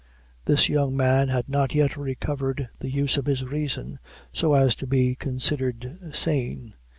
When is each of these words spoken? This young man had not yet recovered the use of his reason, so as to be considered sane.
This 0.45 0.67
young 0.67 0.97
man 0.97 1.27
had 1.27 1.47
not 1.47 1.75
yet 1.75 1.95
recovered 1.95 2.69
the 2.79 2.89
use 2.89 3.17
of 3.17 3.27
his 3.27 3.45
reason, 3.45 3.99
so 4.33 4.55
as 4.55 4.75
to 4.77 4.87
be 4.87 5.13
considered 5.13 5.99
sane. 6.11 6.73